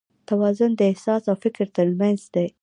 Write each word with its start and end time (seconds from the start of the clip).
توازن 0.29 0.71
د 0.75 0.81
احساس 0.91 1.23
او 1.31 1.35
فکر 1.43 1.65
تر 1.75 1.87
منځ 1.99 2.19
دی. 2.35 2.47